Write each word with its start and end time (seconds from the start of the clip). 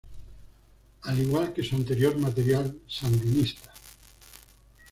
Al 1.03 1.19
igual 1.19 1.53
que 1.53 1.61
su 1.61 1.75
anterior 1.75 2.17
material, 2.17 2.75
"Sandinista! 2.87 3.71